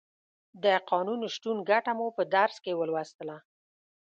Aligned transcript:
د 0.63 0.65
قانون 0.91 1.19
شتون 1.33 1.57
ګټه 1.69 1.91
مو 1.97 2.07
په 2.17 2.23
درس 2.35 2.55
کې 2.63 2.77
ولوستله. 2.79 3.37